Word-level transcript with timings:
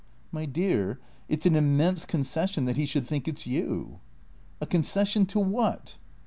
"My 0.31 0.47
dear, 0.47 0.97
it's 1.29 1.45
an 1.45 1.55
immense 1.55 2.05
concession 2.05 2.65
that 2.65 2.75
he 2.75 2.87
should 2.87 3.05
think 3.05 3.27
it's 3.27 3.45
you." 3.45 3.99
"A 4.59 4.65
concession 4.65 5.27
to 5.27 5.39
what?" 5.39 5.97